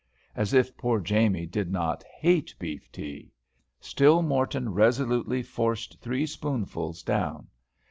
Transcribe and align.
As 0.35 0.51
if 0.55 0.75
poor 0.77 0.99
Jamie 0.99 1.45
did 1.45 1.71
not 1.71 2.03
hate 2.05 2.55
beef 2.57 2.91
tea; 2.91 3.31
still 3.79 4.23
Morton 4.23 4.73
resolutely 4.73 5.43
forced 5.43 6.01
three 6.01 6.25
spoonfuls 6.25 7.03
down. 7.03 7.45